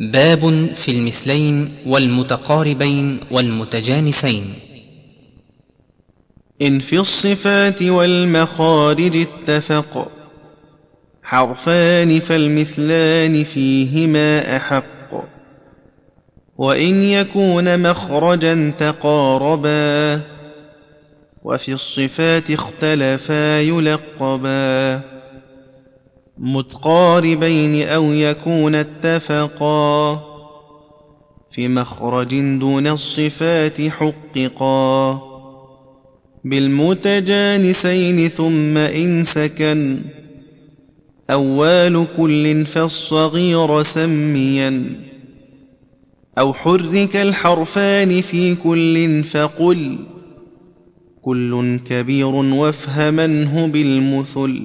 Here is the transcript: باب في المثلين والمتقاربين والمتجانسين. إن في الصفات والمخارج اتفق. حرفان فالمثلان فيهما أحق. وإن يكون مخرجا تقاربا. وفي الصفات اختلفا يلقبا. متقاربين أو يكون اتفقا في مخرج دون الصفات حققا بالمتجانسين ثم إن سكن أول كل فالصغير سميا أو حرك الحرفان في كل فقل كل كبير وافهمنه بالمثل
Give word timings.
باب 0.00 0.70
في 0.74 0.90
المثلين 0.90 1.74
والمتقاربين 1.86 3.20
والمتجانسين. 3.30 4.44
إن 6.62 6.78
في 6.78 6.98
الصفات 6.98 7.82
والمخارج 7.82 9.16
اتفق. 9.16 10.10
حرفان 11.22 12.20
فالمثلان 12.20 13.44
فيهما 13.44 14.56
أحق. 14.56 15.24
وإن 16.58 17.02
يكون 17.02 17.90
مخرجا 17.90 18.72
تقاربا. 18.78 20.20
وفي 21.44 21.72
الصفات 21.72 22.50
اختلفا 22.50 23.60
يلقبا. 23.60 25.00
متقاربين 26.38 27.88
أو 27.88 28.12
يكون 28.12 28.74
اتفقا 28.74 30.14
في 31.52 31.68
مخرج 31.68 32.40
دون 32.58 32.86
الصفات 32.86 33.80
حققا 33.82 35.22
بالمتجانسين 36.44 38.28
ثم 38.28 38.76
إن 38.76 39.24
سكن 39.24 39.98
أول 41.30 42.06
كل 42.16 42.66
فالصغير 42.66 43.82
سميا 43.82 44.84
أو 46.38 46.52
حرك 46.52 47.16
الحرفان 47.16 48.20
في 48.20 48.54
كل 48.54 49.24
فقل 49.24 49.98
كل 51.22 51.80
كبير 51.86 52.26
وافهمنه 52.26 53.66
بالمثل 53.66 54.62